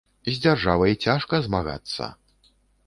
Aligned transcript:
З 0.29 0.33
дзяржавай 0.45 0.97
цяжка 1.05 1.35
змагацца. 1.51 2.11